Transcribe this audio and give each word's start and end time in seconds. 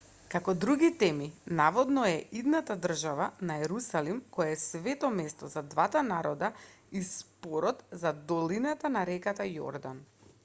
како 0.33 0.53
други 0.61 0.87
теми 1.01 1.25
наводно 1.57 2.05
е 2.13 2.13
идната 2.37 2.77
држава 2.85 3.27
на 3.49 3.57
ерусалим 3.65 4.23
кој 4.37 4.53
е 4.53 4.57
свето 4.61 5.11
место 5.17 5.49
за 5.57 5.63
двата 5.73 6.03
народа 6.07 6.49
и 7.01 7.01
спорот 7.09 7.83
за 8.05 8.13
долината 8.33 8.91
на 8.95 9.05
реката 9.11 9.47
јордан 9.51 10.01